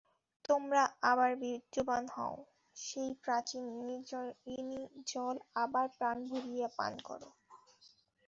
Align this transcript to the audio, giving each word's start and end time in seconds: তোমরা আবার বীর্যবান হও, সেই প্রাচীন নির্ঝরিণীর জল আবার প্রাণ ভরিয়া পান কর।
তোমরা 0.45 0.81
আবার 1.11 1.31
বীর্যবান 1.41 2.03
হও, 2.15 2.35
সেই 2.77 3.11
প্রাচীন 3.23 3.63
নির্ঝরিণীর 3.79 4.83
জল 5.07 5.35
আবার 5.55 5.85
প্রাণ 5.97 6.17
ভরিয়া 6.29 6.69
পান 6.77 6.93
কর। 7.03 7.21